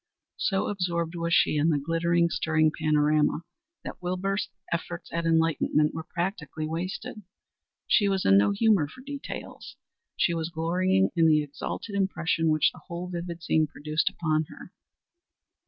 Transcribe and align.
So 0.39 0.65
absorbed 0.67 1.13
was 1.13 1.31
she 1.31 1.57
in 1.57 1.69
the 1.69 1.77
glittering, 1.77 2.27
stirring 2.31 2.71
panorama 2.75 3.43
that 3.83 4.01
Wilbur's 4.01 4.49
efforts 4.73 5.11
at 5.13 5.27
enlightenment 5.27 5.93
were 5.93 6.07
practically 6.11 6.65
wasted. 6.67 7.21
She 7.85 8.09
was 8.09 8.25
in 8.25 8.35
no 8.35 8.49
humor 8.49 8.87
for 8.87 9.01
details; 9.01 9.75
she 10.17 10.33
was 10.33 10.49
glorying 10.49 11.11
in 11.15 11.27
the 11.27 11.43
exalted 11.43 11.93
impression 11.93 12.49
which 12.49 12.71
the 12.71 12.81
whole 12.87 13.09
vivid 13.11 13.43
scene 13.43 13.67
produced 13.67 14.09
upon 14.09 14.45
her. 14.49 14.73